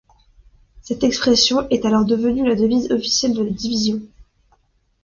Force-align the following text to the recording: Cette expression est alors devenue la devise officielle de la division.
Cette 0.81 1.03
expression 1.03 1.69
est 1.69 1.85
alors 1.85 2.05
devenue 2.05 2.43
la 2.49 2.55
devise 2.55 2.89
officielle 2.91 3.35
de 3.35 3.43
la 3.43 3.51
division. 3.51 4.01